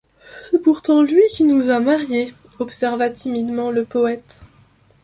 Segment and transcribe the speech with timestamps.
[0.49, 4.41] C’est pourtant lui qui nous a mariés, observa timidement le poëte.